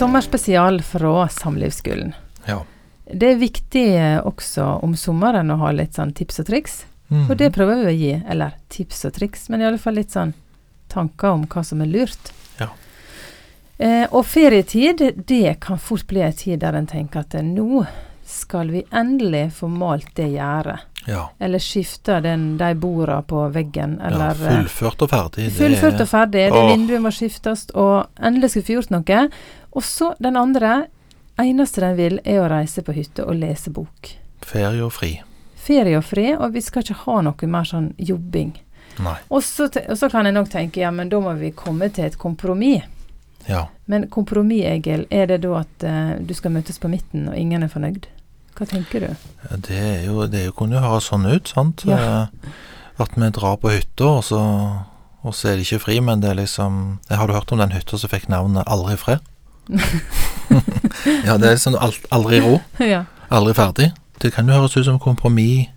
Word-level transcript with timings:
sommerspesial 0.00 0.82
fra 0.82 1.28
Samlivsskolen. 1.28 2.14
Ja. 2.44 2.64
Det 3.12 3.26
er 3.34 3.40
viktig 3.40 3.86
eh, 3.96 4.20
også 4.24 4.64
om 4.84 4.94
sommeren 4.96 5.52
å 5.52 5.58
ha 5.60 5.72
litt 5.76 5.98
sånn 5.98 6.14
tips 6.16 6.40
og 6.40 6.46
triks. 6.48 6.76
Mm. 7.10 7.26
Og 7.26 7.34
det 7.36 7.50
prøver 7.52 7.82
vi 7.82 7.90
å 7.90 7.96
gi. 7.98 8.12
Eller 8.32 8.54
tips 8.72 9.04
og 9.10 9.18
triks, 9.18 9.48
men 9.52 9.60
i 9.60 9.66
alle 9.68 9.82
fall 9.82 9.98
litt 10.00 10.14
sånn 10.14 10.32
tanker 10.88 11.34
om 11.34 11.44
hva 11.50 11.64
som 11.66 11.82
er 11.84 11.90
lurt. 11.92 12.32
Ja. 12.62 12.70
Eh, 13.76 14.06
og 14.08 14.24
ferietid, 14.30 15.04
det 15.28 15.58
kan 15.60 15.78
fort 15.78 16.08
bli 16.08 16.24
en 16.24 16.38
tid 16.38 16.62
der 16.64 16.80
en 16.80 16.88
tenker 16.88 17.26
at 17.26 17.36
nå 17.44 17.84
skal 18.24 18.72
vi 18.72 18.86
endelig 18.88 19.50
få 19.58 19.68
malt 19.68 20.14
det 20.16 20.30
gjerdet. 20.38 20.86
Ja. 21.06 21.30
Eller 21.38 21.58
skifte 21.58 22.20
den, 22.20 22.58
de 22.58 22.74
borda 22.74 23.22
på 23.22 23.48
veggen. 23.48 23.98
Eller 24.00 24.34
ja. 24.34 24.34
Fullført 24.34 25.02
og 25.02 25.10
ferdig. 25.10 25.48
fullført 25.56 26.00
og 26.00 26.08
ferdig. 26.08 26.46
Det 26.52 26.64
vinduet 26.68 27.02
må 27.02 27.12
skiftes, 27.14 27.66
og 27.74 28.10
endelig 28.20 28.52
skal 28.52 28.62
vi 28.62 28.66
få 28.68 28.78
gjort 28.78 28.94
noe. 28.94 29.20
Og 29.70 29.86
så 29.86 30.14
den 30.18 30.36
andre. 30.40 30.86
Eneste 31.40 31.80
den 31.80 31.94
vil, 31.96 32.18
er 32.28 32.42
å 32.42 32.48
reise 32.52 32.82
på 32.84 32.92
hytte 32.92 33.24
og 33.24 33.38
lese 33.40 33.70
bok. 33.72 34.10
Ferie 34.44 34.82
og 34.84 34.92
fri. 34.92 35.14
Ferie 35.56 35.96
og 35.96 36.04
fri, 36.04 36.34
og 36.36 36.52
vi 36.52 36.60
skal 36.60 36.84
ikke 36.84 36.98
ha 37.06 37.20
noe 37.24 37.48
mer 37.48 37.68
sånn 37.68 37.94
jobbing. 37.96 38.52
Nei. 39.00 39.16
Og 39.32 39.40
så, 39.46 39.70
og 39.70 39.96
så 39.96 40.10
kan 40.12 40.28
jeg 40.28 40.36
nok 40.36 40.50
tenke 40.52 40.82
ja, 40.82 40.90
men 40.92 41.08
da 41.08 41.20
må 41.24 41.32
vi 41.40 41.54
komme 41.56 41.88
til 41.94 42.10
et 42.10 42.18
kompromiss. 42.20 42.84
Ja. 43.48 43.70
Men 43.88 44.10
kompromiss, 44.12 44.66
Egil, 44.68 45.06
er 45.08 45.30
det 45.30 45.40
da 45.46 45.62
at 45.62 45.86
uh, 45.86 46.12
du 46.20 46.34
skal 46.36 46.52
møtes 46.52 46.76
på 46.82 46.90
midten, 46.92 47.30
og 47.30 47.38
ingen 47.40 47.64
er 47.64 47.72
fornøyd? 47.72 48.10
Hva 48.60 48.66
tenker 48.68 49.00
du? 49.00 49.16
Det 49.64 49.72
er 49.80 50.04
jo 50.04 50.26
Det 50.28 50.40
er 50.42 50.44
jo- 50.50 50.52
kunne 50.52 50.76
jo 50.76 50.84
høres 50.84 51.08
sånn 51.08 51.24
ut, 51.26 51.48
sant? 51.48 51.82
Ja. 51.88 51.96
Eh, 51.96 52.50
At 53.00 53.14
vi 53.16 53.30
drar 53.32 53.56
på 53.56 53.70
hytta, 53.72 54.04
og 54.04 54.24
så, 54.24 54.38
og 55.24 55.32
så 55.34 55.48
er 55.48 55.56
det 55.56 55.64
ikke 55.66 55.80
fri, 55.80 56.00
men 56.00 56.20
det 56.20 56.30
er 56.30 56.34
liksom 56.42 56.98
Har 57.08 57.26
du 57.26 57.32
hørt 57.32 57.50
om 57.52 57.58
den 57.58 57.72
hytta 57.72 57.96
som 57.98 58.10
fikk 58.12 58.28
navnet 58.28 58.64
Aldri 58.68 58.96
fred? 59.00 59.20
ja, 61.24 61.36
det 61.38 61.46
er 61.46 61.54
liksom 61.56 61.76
alt, 61.80 62.00
aldri 62.12 62.40
ro. 62.44 62.60
ja. 62.80 63.04
Aldri 63.30 63.54
ferdig. 63.54 63.92
Det 64.22 64.32
kan 64.34 64.48
jo 64.48 64.52
høres 64.58 64.76
ut 64.76 64.84
som 64.84 64.98
kompromiss. 64.98 65.68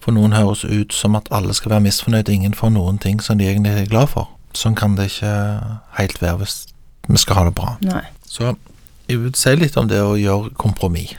For 0.00 0.12
noen 0.14 0.32
høres 0.36 0.62
ut 0.64 0.92
som 0.94 1.16
at 1.16 1.26
alle 1.34 1.54
skal 1.56 1.70
være 1.72 1.80
misfornøyd, 1.88 2.28
ingen 2.30 2.54
får 2.54 2.70
noen 2.70 2.98
ting 3.02 3.18
som 3.24 3.38
de 3.38 3.44
egentlig 3.48 3.72
er 3.72 3.86
glad 3.90 4.06
for. 4.12 4.28
Sånn 4.54 4.76
kan 4.78 4.94
det 4.94 5.08
ikke 5.10 5.32
helt 5.98 6.20
være 6.22 6.36
hvis 6.44 6.66
vi 7.08 7.16
skal 7.18 7.36
ha 7.40 7.44
det 7.48 7.54
bra. 7.58 7.72
Nei. 7.82 8.04
Så 8.28 8.52
jeg 9.08 9.18
vil 9.22 9.34
si 9.34 9.54
litt 9.56 9.76
om 9.76 9.88
det 9.88 9.98
å 9.98 10.14
gjøre 10.20 10.52
kompromiss. 10.54 11.16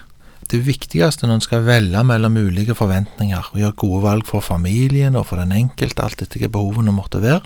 Det 0.48 0.62
viktigste 0.64 1.28
når 1.28 1.40
en 1.40 1.44
skal 1.44 1.66
velge 1.68 2.04
mellom 2.08 2.38
ulike 2.40 2.76
forventninger 2.78 3.50
og 3.52 3.60
gjøre 3.60 3.80
gode 3.84 4.04
valg 4.06 4.28
for 4.30 4.44
familien 4.46 5.18
og 5.20 5.26
for 5.28 5.42
den 5.42 5.52
enkelte, 5.52 6.04
alt 6.04 6.22
etter 6.24 6.46
hva 6.46 6.52
behovene 6.56 6.94
måtte 6.96 7.20
være, 7.24 7.44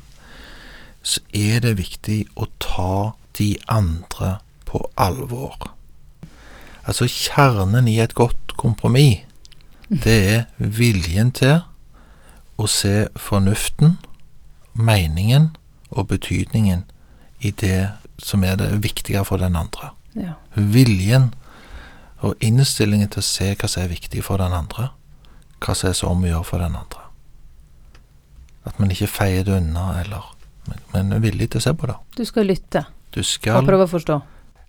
så 1.02 1.22
er 1.34 1.64
det 1.66 1.80
viktig 1.80 2.20
å 2.38 2.46
ta 2.62 3.14
de 3.40 3.56
andre 3.72 4.36
på 4.70 4.84
alvor. 5.02 5.58
Altså 6.86 7.08
kjernen 7.10 7.90
i 7.90 7.98
et 8.04 8.14
godt 8.18 8.54
kompromiss, 8.58 9.26
det 9.90 10.20
er 10.32 10.46
viljen 10.58 11.34
til 11.36 11.64
å 12.62 12.68
se 12.70 13.10
fornuften, 13.20 13.98
meningen 14.74 15.50
og 15.90 16.08
betydningen 16.14 16.86
i 17.44 17.52
det 17.52 17.90
som 18.22 18.46
er 18.48 18.56
det 18.62 18.70
viktige 18.86 19.26
for 19.28 19.42
den 19.42 19.58
andre 19.60 19.92
Ja. 20.16 20.34
viljen 20.56 21.34
og 22.22 22.44
innstillingen 22.44 23.10
til 23.10 23.22
å 23.22 23.26
se 23.26 23.52
hva 23.56 23.70
som 23.70 23.84
er 23.84 23.94
viktig 23.94 24.24
for 24.26 24.42
den 24.42 24.54
andre, 24.54 24.92
hva 25.62 25.76
som 25.78 25.90
er 25.90 25.98
så 25.98 26.12
om 26.12 26.26
å 26.26 26.30
gjøre 26.30 26.48
for 26.48 26.64
den 26.64 26.78
andre. 26.78 27.08
At 28.70 28.78
man 28.82 28.94
ikke 28.94 29.10
feier 29.10 29.46
det 29.48 29.58
unna, 29.58 29.88
eller 30.04 30.28
men, 30.70 30.84
men 30.94 31.16
er 31.18 31.24
villig 31.24 31.50
til 31.52 31.62
å 31.62 31.66
se 31.66 31.74
på 31.74 31.90
det. 31.90 31.96
Du 32.14 32.22
skal 32.30 32.46
lytte 32.46 32.84
Du 33.12 33.24
skal 33.26 33.58
og 33.58 33.66
prøve 33.70 33.88
å 33.88 33.90
forstå. 33.90 34.20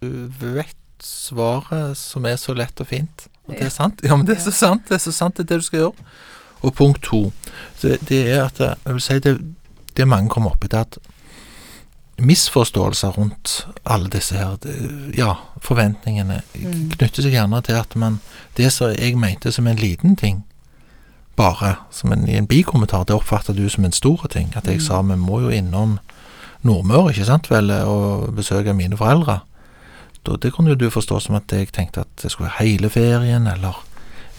Du 0.01 0.55
vet 0.57 0.79
svaret 1.03 1.99
som 1.99 2.25
er 2.27 2.39
så 2.41 2.55
lett 2.57 2.81
og 2.81 2.89
fint. 2.89 3.27
Og 3.49 3.57
det 3.59 3.67
er 3.67 3.75
sant. 3.75 4.01
Ja, 4.07 4.17
men 4.17 4.27
det 4.27 4.39
er 4.39 4.45
så 4.47 4.55
sant. 4.55 4.87
Det 4.89 4.97
er 4.97 5.03
så 5.03 5.13
sant, 5.15 5.37
det 5.37 5.45
er 5.45 5.51
det 5.53 5.61
du 5.61 5.67
skal 5.67 5.85
gjøre. 5.85 6.07
Og 6.63 6.75
punkt 6.79 7.03
to, 7.05 7.25
det, 7.83 7.99
det 8.07 8.21
er 8.31 8.45
at 8.45 8.61
eh, 8.63 8.77
Jeg 8.87 8.97
vil 8.97 9.03
si 9.03 9.17
det, 9.25 9.33
det 9.99 10.07
mange 10.09 10.31
kommer 10.31 10.55
opp 10.55 10.65
i, 10.65 10.71
det 10.71 10.79
at 10.79 10.99
misforståelser 12.23 13.17
rundt 13.19 13.67
alle 13.85 14.09
disse 14.13 14.37
her 14.39 14.57
Ja, 15.17 15.35
forventningene 15.61 16.43
Mm. 16.55 16.91
knytter 16.97 17.23
seg 17.23 17.33
gjerne 17.33 17.63
til 17.63 17.75
at 17.75 17.97
man 17.97 18.21
Det 18.57 18.73
som 18.73 18.91
jeg 18.95 19.17
mente 19.19 19.53
som 19.53 19.67
en 19.67 19.77
liten 19.77 20.17
ting, 20.17 20.45
bare 21.37 21.77
som 21.91 22.13
en, 22.13 22.29
i 22.29 22.37
en 22.37 22.47
bikommentar, 22.47 23.05
det 23.05 23.15
oppfatter 23.17 23.55
du 23.57 23.69
som 23.69 23.85
en 23.85 23.93
stor 23.93 24.27
ting. 24.31 24.53
At 24.57 24.65
jeg 24.67 24.75
Mm. 24.77 24.81
sa 24.87 25.03
vi 25.03 25.17
må 25.17 25.41
jo 25.41 25.49
innom 25.49 25.99
Nordmøre, 26.63 27.11
ikke 27.13 27.25
sant 27.27 27.51
vel, 27.51 27.71
og 27.71 28.35
besøke 28.37 28.73
mine 28.75 28.97
foreldre. 28.97 29.41
Da, 30.27 30.37
det 30.37 30.53
kunne 30.53 30.69
jo 30.69 30.75
du 30.77 30.91
forstå 30.91 31.21
som 31.21 31.35
at 31.35 31.49
jeg 31.51 31.73
tenkte 31.73 32.01
at 32.01 32.07
det 32.23 32.31
skulle 32.31 32.51
være 32.51 32.67
hele 32.69 32.91
ferien, 32.91 33.47
eller 33.47 33.75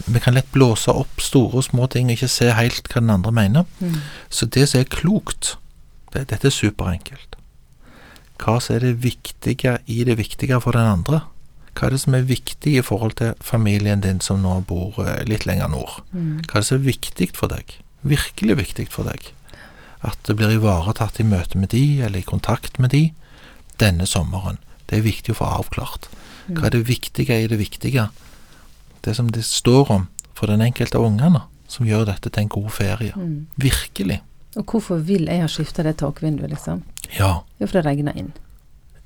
Vi 0.06 0.18
kan 0.18 0.34
lett 0.34 0.50
blåse 0.52 0.88
opp 0.88 1.20
store 1.20 1.54
og 1.54 1.64
små 1.64 1.86
ting 1.88 2.06
og 2.06 2.16
ikke 2.16 2.28
se 2.28 2.50
helt 2.52 2.88
hva 2.88 3.00
den 3.00 3.10
andre 3.10 3.30
mener. 3.32 3.64
Mm. 3.80 3.94
Så 4.28 4.46
det 4.46 4.68
som 4.68 4.80
er 4.80 4.84
klokt, 4.84 5.56
det, 6.12 6.26
dette 6.28 6.46
er 6.46 6.50
superenkelt. 6.50 7.36
Hva 8.40 8.58
som 8.60 8.76
er 8.76 8.84
det 8.84 8.96
viktige 9.04 9.78
i 9.86 10.02
det 10.06 10.18
viktige 10.18 10.58
for 10.62 10.76
den 10.76 10.88
andre? 10.88 11.22
Hva 11.74 11.88
er 11.88 11.94
det 11.94 12.02
som 12.04 12.14
er 12.14 12.26
viktig 12.26 12.76
i 12.78 12.82
forhold 12.86 13.16
til 13.18 13.34
familien 13.42 14.02
din 14.02 14.20
som 14.22 14.42
nå 14.42 14.60
bor 14.68 14.98
eh, 15.02 15.24
litt 15.26 15.46
lenger 15.46 15.70
nord? 15.72 16.02
Mm. 16.12 16.44
Hva 16.46 16.58
er 16.58 16.62
det 16.62 16.68
som 16.68 16.78
er 16.78 16.86
viktig 16.86 17.30
for 17.34 17.50
deg? 17.50 17.78
Virkelig 18.06 18.58
viktig 18.60 18.88
for 18.94 19.10
deg? 19.10 19.30
At 20.04 20.18
det 20.28 20.36
blir 20.38 20.52
ivaretatt 20.54 21.18
i 21.22 21.26
møte 21.26 21.58
med 21.58 21.72
de, 21.72 22.02
eller 22.04 22.20
i 22.20 22.28
kontakt 22.28 22.78
med 22.78 22.92
de, 22.94 23.08
denne 23.80 24.06
sommeren. 24.06 24.60
Det 24.86 25.00
er 25.00 25.06
viktig 25.06 25.34
å 25.34 25.40
få 25.40 25.48
avklart. 25.62 26.10
Hva 26.52 26.68
er 26.68 26.76
det 26.76 26.84
viktige 26.90 27.40
i 27.40 27.48
det 27.48 27.58
viktige? 27.58 28.10
Det 29.04 29.14
som 29.16 29.30
det 29.32 29.46
står 29.48 29.90
om 29.90 30.06
for 30.36 30.50
den 30.50 30.62
enkelte 30.64 31.00
av 31.00 31.06
ungene, 31.08 31.42
som 31.70 31.88
gjør 31.88 32.06
dette 32.10 32.30
til 32.30 32.44
en 32.44 32.52
god 32.52 32.70
ferie. 32.74 33.14
Mm. 33.16 33.46
Virkelig. 33.56 34.20
Og 34.54 34.66
hvorfor 34.70 35.00
vil 35.02 35.26
jeg 35.30 35.42
ha 35.42 35.48
skifta 35.50 35.82
det 35.86 35.96
takvinduet, 36.02 36.52
liksom? 36.52 36.84
Ja. 37.18 37.42
Jo, 37.60 37.66
for 37.66 37.78
det 37.80 37.84
regner 37.86 38.16
inn, 38.16 38.32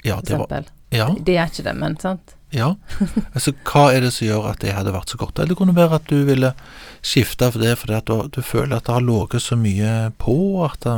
Ja, 0.04 0.16
for 0.16 0.26
det 0.26 0.38
var. 0.38 0.64
Ja. 0.94 1.08
Det 1.20 1.34
er 1.36 1.46
ikke 1.50 1.64
det, 1.66 1.74
men 1.76 1.96
sant? 2.00 2.34
ja. 2.50 2.74
Altså, 3.34 3.52
hva 3.68 3.92
er 3.92 4.00
det 4.06 4.12
som 4.14 4.26
gjør 4.28 4.46
at 4.52 4.60
det 4.62 4.72
hadde 4.72 4.92
vært 4.94 5.10
så 5.12 5.18
godt? 5.20 5.38
Eller 5.38 5.52
det 5.52 5.58
kunne 5.58 5.74
være 5.76 5.98
at 5.98 6.06
du 6.08 6.22
ville 6.24 6.52
skifte 7.02 7.50
for 7.52 7.58
det 7.60 7.74
fordi 7.78 7.94
at 7.98 8.06
du, 8.08 8.22
du 8.32 8.40
føler 8.42 8.76
at 8.78 8.86
det 8.86 8.94
har 8.94 9.04
ligget 9.04 9.42
så 9.44 9.56
mye 9.58 10.10
på, 10.18 10.64
at 10.64 10.80
det, 10.86 10.94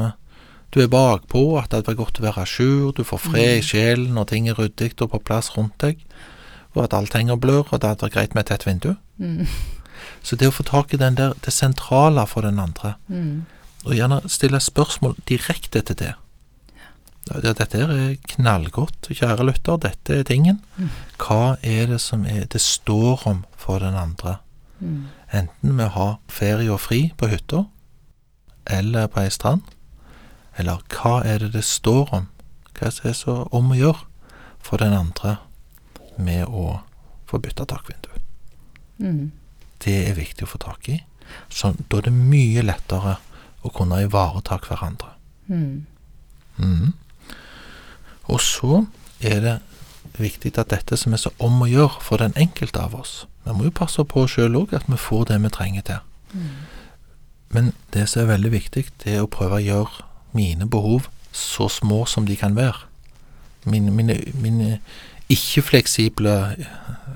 du 0.70 0.78
er 0.84 0.86
bakpå, 0.92 1.58
at 1.58 1.70
det 1.72 1.80
hadde 1.80 1.90
vært 1.90 1.98
godt 2.04 2.20
å 2.20 2.26
være 2.28 2.44
à 2.44 2.46
jour, 2.46 2.92
du 2.94 3.02
får 3.04 3.18
fred 3.24 3.58
i 3.58 3.64
sjelen 3.66 4.14
når 4.14 4.28
ting 4.30 4.46
er 4.48 4.54
ryddig 4.60 4.92
og 5.02 5.10
på 5.16 5.18
plass 5.26 5.50
rundt 5.56 5.74
deg, 5.82 6.04
og 6.76 6.84
at 6.84 6.94
alt 6.94 7.16
henger 7.18 7.34
og 7.34 7.40
blør, 7.42 7.64
og 7.72 7.80
det 7.82 7.88
hadde 7.90 8.06
vært 8.06 8.14
greit 8.14 8.34
med 8.38 8.44
et 8.46 8.52
tett 8.52 8.66
vindu. 8.68 8.92
Mm. 9.18 9.48
Så 10.22 10.36
det 10.38 10.46
å 10.48 10.54
få 10.54 10.62
tak 10.68 10.94
i 10.94 11.00
den 11.00 11.16
der, 11.18 11.34
det 11.42 11.52
sentrale 11.52 12.22
for 12.30 12.46
den 12.46 12.60
andre, 12.62 12.94
Mm. 13.10 13.42
og 13.84 13.94
gjerne 13.96 14.20
stille 14.30 14.60
spørsmål 14.60 15.16
direkte 15.26 15.82
til 15.82 15.96
det. 15.96 16.14
Ja, 17.30 17.52
dette 17.54 17.78
er 17.78 18.16
knallgodt, 18.34 19.06
kjære 19.14 19.44
lytter, 19.46 19.78
dette 19.78 20.16
er 20.18 20.26
tingen. 20.26 20.58
Mm. 20.76 20.88
Hva 21.22 21.56
er 21.62 21.86
det 21.92 22.00
som 22.02 22.24
er, 22.26 22.46
det 22.50 22.60
står 22.60 23.22
om 23.30 23.44
for 23.60 23.78
den 23.82 23.94
andre? 23.94 24.38
Mm. 24.80 25.04
Enten 25.32 25.76
med 25.76 25.86
å 25.90 25.94
ha 25.94 26.08
ferie 26.32 26.72
og 26.74 26.80
fri 26.82 27.12
på 27.16 27.28
hytta, 27.30 27.64
eller 28.66 29.06
på 29.12 29.22
ei 29.22 29.30
strand, 29.30 29.62
eller 30.58 30.82
hva 30.90 31.20
er 31.24 31.44
det 31.44 31.52
det 31.54 31.64
står 31.64 32.10
om? 32.16 32.26
Hva 32.74 32.90
er 32.90 33.14
så 33.14 33.36
om 33.54 33.70
å 33.70 33.78
gjøre 33.78 34.06
for 34.58 34.82
den 34.82 34.96
andre 34.96 35.36
med 36.18 36.48
å 36.48 36.80
få 37.30 37.38
bytta 37.38 37.68
takvindu? 37.70 38.10
Mm. 38.98 39.30
Det 39.80 39.96
er 40.08 40.18
viktig 40.18 40.44
å 40.44 40.50
få 40.50 40.60
tak 40.60 40.88
i. 40.90 40.98
Så 41.48 41.72
da 41.78 42.00
er 42.00 42.08
det 42.08 42.16
mye 42.16 42.64
lettere 42.64 43.16
å 43.62 43.70
kunne 43.72 44.02
ivareta 44.02 44.58
hverandre. 44.64 45.14
Mm. 45.46 45.86
Mhm. 46.56 46.92
Og 48.30 48.40
så 48.40 48.84
er 49.20 49.40
det 49.44 49.56
viktig 50.20 50.52
at 50.58 50.70
dette 50.72 50.96
som 50.98 51.14
er 51.14 51.22
så 51.22 51.32
om 51.42 51.62
å 51.64 51.68
gjøre 51.68 52.02
for 52.04 52.22
den 52.22 52.34
enkelte 52.36 52.82
av 52.82 52.94
oss 52.98 53.26
Vi 53.44 53.54
må 53.56 53.66
jo 53.68 53.72
passe 53.74 54.02
på 54.04 54.26
sjøl 54.28 54.58
òg 54.58 54.74
at 54.76 54.88
vi 54.88 54.98
får 55.00 55.30
det 55.30 55.38
vi 55.42 55.50
trenger 55.54 55.86
til. 55.86 56.00
Mm. 56.32 56.48
Men 57.50 57.72
det 57.94 58.04
som 58.08 58.22
er 58.22 58.34
veldig 58.34 58.50
viktig, 58.52 58.84
det 59.02 59.14
er 59.14 59.24
å 59.24 59.30
prøve 59.30 59.58
å 59.58 59.64
gjøre 59.64 60.04
mine 60.36 60.68
behov 60.68 61.08
så 61.32 61.68
små 61.72 62.04
som 62.06 62.26
de 62.28 62.36
kan 62.36 62.54
være. 62.54 62.84
Mine, 63.64 63.90
mine, 63.90 64.18
mine 64.34 64.78
ikke-fleksible 65.32 66.36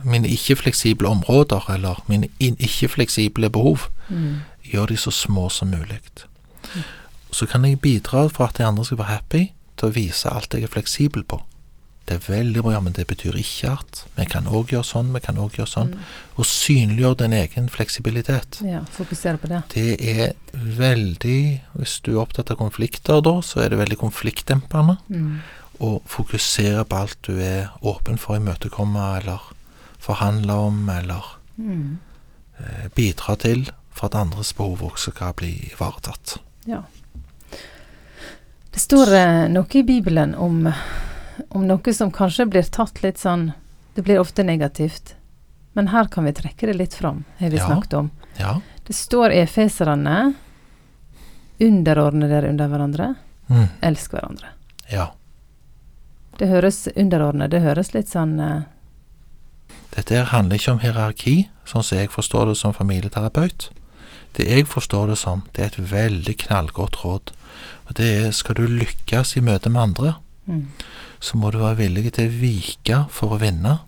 mine 0.05 0.29
ikke-fleksible 0.29 1.09
områder, 1.09 1.71
eller 1.75 2.05
mine 2.09 2.29
ikke-fleksible 2.41 3.51
behov, 3.51 3.89
Mm. 4.09 4.41
gjør 4.65 4.87
de 4.87 4.97
så 4.97 5.11
små 5.11 5.49
som 5.49 5.69
mulig. 5.69 6.01
Så 7.33 7.47
kan 7.47 7.65
jeg 7.65 7.81
bidra 7.81 8.29
for 8.29 8.45
at 8.45 8.59
de 8.59 8.65
andre 8.65 8.85
skal 8.85 8.99
være 8.99 9.07
happy, 9.07 9.53
til 9.85 9.93
å 9.93 9.99
vise 9.99 10.31
alt 10.33 10.55
jeg 10.57 10.65
er 10.67 10.73
fleksibel 10.73 11.25
på. 11.29 11.43
Det 12.05 12.19
er 12.19 12.25
veldig 12.29 12.61
bra, 12.67 12.81
men 12.85 12.93
det 12.93 13.07
betyr 13.09 13.37
ikke 13.41 13.71
at 13.79 14.03
vi 14.19 14.27
kan 14.29 14.45
òg 14.53 14.75
gjøre 14.75 14.85
sånn, 14.85 15.13
vi 15.15 15.23
kan 15.25 15.39
òg 15.41 15.55
gjøre 15.57 15.71
sånn. 15.71 15.95
Mm. 15.97 16.09
Og 16.37 16.45
synliggjøre 16.45 17.17
din 17.23 17.33
egen 17.39 17.71
fleksibilitet. 17.73 18.59
Ja, 18.61 18.83
fokusere 18.93 19.41
på 19.41 19.49
det. 19.49 19.63
Det 19.73 19.95
er 20.05 20.35
veldig 20.53 21.63
Hvis 21.79 21.95
du 22.05 22.11
er 22.13 22.21
opptatt 22.27 22.53
av 22.53 22.59
konflikter, 22.61 23.23
da, 23.25 23.39
så 23.41 23.63
er 23.65 23.73
det 23.73 23.79
veldig 23.81 23.97
konfliktdempende. 24.03 24.99
Mm. 25.09 25.39
Å 25.81 25.95
fokusere 26.07 26.85
på 26.85 26.97
alt 27.07 27.17
du 27.25 27.41
er 27.41 27.73
åpen 27.83 28.21
for 28.21 28.37
å 28.37 28.41
imøtekomme 28.43 29.07
eller 29.23 29.41
forhandle 30.05 30.53
om 30.69 30.85
eller 30.91 31.25
Mm. 31.57 31.99
eh, 32.61 32.89
bidra 32.95 33.37
til 33.39 33.71
for 33.95 34.07
at 34.07 34.15
andres 34.15 34.53
behov 34.53 34.83
også 34.83 35.13
skal 35.15 35.33
bli 35.33 35.71
ivaretatt. 35.73 36.37
Ja. 36.67 36.83
Det 38.75 38.81
står 38.83 39.13
eh, 39.15 39.49
noe 39.55 39.71
i 39.79 39.83
Bibelen 39.87 40.35
om, 40.35 40.65
om 41.49 41.67
noe 41.69 41.95
som 41.95 42.11
kanskje 42.13 42.47
blir 42.51 42.63
tatt 42.75 43.03
litt 43.05 43.19
sånn 43.23 43.53
Det 43.95 44.03
blir 44.03 44.19
ofte 44.19 44.43
negativt. 44.43 45.15
Men 45.79 45.89
her 45.93 46.09
kan 46.11 46.25
vi 46.27 46.33
trekke 46.35 46.67
det 46.67 46.75
litt 46.75 46.95
fram, 46.95 47.25
har 47.39 47.51
vi 47.51 47.57
Ja. 47.61 47.67
snakket 47.67 47.95
om. 47.95 48.11
Ja. 48.39 48.61
Det 48.87 48.93
står 48.95 49.31
i 49.33 49.41
Efeserne 49.45 50.35
Underordne 51.61 52.27
dere 52.29 52.49
under 52.51 52.67
hverandre. 52.69 53.15
Mm. 53.49 53.69
Elsk 53.83 54.11
hverandre. 54.17 54.49
ja. 54.91 55.13
Det 56.39 56.49
høres 56.51 56.89
underordnet 56.97 57.51
det 57.53 57.61
høres 57.63 57.93
litt 57.95 58.09
sånn 58.11 58.41
eh, 58.43 58.63
Dette 59.95 60.25
handler 60.33 60.57
ikke 60.59 60.73
om 60.73 60.81
hierarki, 60.83 61.35
sånn 61.65 61.85
som 61.87 61.99
jeg 61.99 62.11
forstår 62.11 62.49
det 62.51 62.57
som 62.59 62.73
familieterapeut. 62.75 63.69
Det 64.35 64.47
jeg 64.51 64.67
forstår 64.67 65.13
det 65.13 65.19
som, 65.21 65.43
det 65.55 65.63
er 65.63 65.71
et 65.73 65.91
veldig 65.93 66.35
knallgodt 66.47 66.97
råd. 67.05 67.33
Og 67.87 67.97
det 67.99 68.09
er 68.25 68.31
skal 68.35 68.57
du 68.59 68.65
lykkes 68.67 69.37
i 69.39 69.43
møte 69.45 69.71
med 69.71 69.83
andre, 69.83 70.15
mm, 70.47 70.65
så 71.21 71.37
må 71.39 71.51
du 71.55 71.59
være 71.63 71.79
villig 71.85 72.13
til 72.17 72.29
å 72.29 72.39
vike 72.41 72.99
for 73.15 73.37
å 73.37 73.41
vinne. 73.41 73.79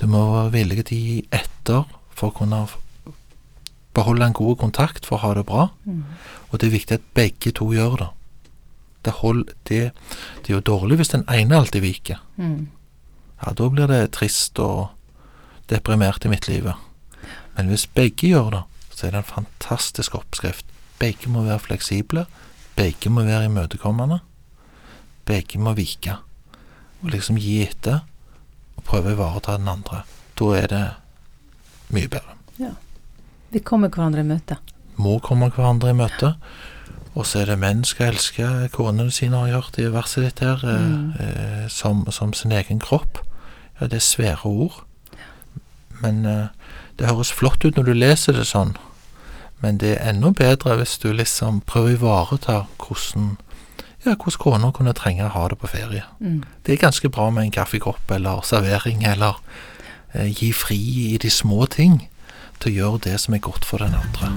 Du 0.00 0.06
må 0.06 0.20
være 0.32 0.52
villig 0.54 0.84
til 0.88 0.96
å 0.96 1.08
gi 1.10 1.18
etter 1.40 1.84
for 2.14 2.30
å 2.30 2.36
kunne 2.38 2.62
beholde 3.94 4.24
en 4.30 4.36
god 4.36 4.56
kontakt 4.60 5.06
for 5.08 5.18
å 5.18 5.24
ha 5.24 5.34
det 5.34 5.44
bra. 5.48 5.68
mm, 5.84 6.02
Og 6.52 6.58
det 6.60 6.68
er 6.68 6.76
viktig 6.78 6.94
at 7.00 7.08
begge 7.14 7.52
to 7.52 7.72
gjør 7.74 7.96
det. 7.98 8.08
Det, 9.04 9.12
hold, 9.22 9.46
det, 9.68 9.92
det 10.44 10.50
er 10.52 10.58
jo 10.58 10.60
dårlig 10.60 10.98
hvis 11.00 11.12
den 11.14 11.24
ene 11.28 11.56
alltid 11.56 11.82
viker. 11.82 12.20
mm, 12.36 12.68
Ja, 13.40 13.52
da 13.56 13.68
blir 13.72 13.86
det 13.88 14.12
trist 14.12 14.58
og 14.60 14.90
deprimert 15.68 16.24
i 16.24 16.28
mitt 16.28 16.46
liv. 16.48 16.66
Men 17.56 17.68
hvis 17.72 17.86
begge 17.86 18.28
gjør 18.28 18.50
det, 18.50 18.62
så 19.00 19.06
er 19.08 19.14
det 19.16 19.22
en 19.22 19.30
fantastisk 19.32 20.14
oppskrift. 20.18 20.66
Begge 21.00 21.30
må 21.32 21.46
være 21.46 21.62
fleksible, 21.64 22.26
begge 22.76 23.08
må 23.12 23.24
være 23.24 23.46
imøtekommende, 23.48 24.18
begge 25.28 25.58
må 25.62 25.72
vike. 25.78 26.18
Og 27.00 27.14
liksom 27.14 27.38
gi 27.40 27.62
etter 27.64 28.02
og 28.76 28.84
prøve 28.84 29.12
å 29.12 29.16
ivareta 29.16 29.56
den 29.56 29.70
andre. 29.72 30.02
Da 30.36 30.50
er 30.58 30.66
det 30.72 30.82
mye 31.96 32.10
bedre. 32.12 32.36
Ja. 32.60 32.74
Vi 33.50 33.62
kommer 33.64 33.88
hverandre 33.90 34.20
i 34.20 34.28
møte. 34.28 34.58
Må 35.00 35.16
komme 35.24 35.48
hverandre 35.50 35.90
i 35.94 35.96
møte. 35.96 36.34
Og 37.16 37.24
så 37.26 37.40
er 37.42 37.48
det 37.50 37.56
menn 37.58 37.80
skal 37.88 38.12
elske 38.12 38.46
konene 38.70 39.10
sine, 39.10 39.34
har 39.40 39.48
jeg 39.48 39.56
hørt 39.56 39.78
i 39.82 39.88
verset 39.90 40.26
ditt 40.28 40.44
her, 40.44 40.60
eh, 40.62 40.84
Mm. 40.84 41.12
eh, 41.18 41.68
som, 41.68 42.04
som 42.12 42.32
sin 42.32 42.52
egen 42.52 42.78
kropp. 42.78 43.18
Ja, 43.80 43.86
det 43.88 43.96
er 43.98 44.06
svære 44.06 44.44
ord. 44.46 44.84
Men 46.02 46.24
eh, 46.26 46.46
det 46.98 47.08
høres 47.08 47.32
flott 47.32 47.64
ut 47.64 47.76
når 47.76 47.84
du 47.90 47.92
leser 47.94 48.32
det 48.36 48.46
sånn. 48.46 48.76
Men 49.60 49.78
det 49.78 49.96
er 49.96 50.10
enda 50.10 50.32
bedre 50.36 50.76
hvis 50.80 50.98
du 50.98 51.10
liksom 51.12 51.60
prøver 51.68 51.90
å 51.90 51.96
ivareta 51.98 52.58
hvordan 52.80 53.36
ja, 54.04 54.14
hvordan 54.14 54.40
kona 54.40 54.70
kunne 54.72 54.94
trenge 54.96 55.26
å 55.26 55.34
ha 55.34 55.48
det 55.52 55.58
på 55.60 55.68
ferie. 55.68 56.06
Mm. 56.20 56.40
Det 56.64 56.72
er 56.72 56.84
ganske 56.86 57.10
bra 57.12 57.28
med 57.30 57.44
en 57.44 57.52
kaffekopp 57.52 58.10
eller 58.16 58.40
servering, 58.48 59.04
eller 59.04 59.36
eh, 60.14 60.30
gi 60.32 60.52
fri 60.56 60.80
i 61.10 61.18
de 61.20 61.30
små 61.30 61.66
ting 61.68 62.06
til 62.60 62.72
å 62.72 62.76
gjøre 62.78 63.04
det 63.10 63.18
som 63.20 63.36
er 63.36 63.44
godt 63.44 63.68
for 63.68 63.84
den 63.84 63.96
andre. 63.96 64.32